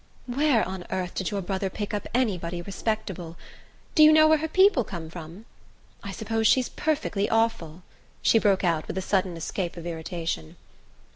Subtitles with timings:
[0.25, 3.37] "Where on earth did your brother pick up anybody respectable?
[3.93, 5.45] Do you know where her people come from?
[6.01, 7.83] I suppose she's perfectly awful,"
[8.23, 10.55] she broke out with a sudden escape of irritation.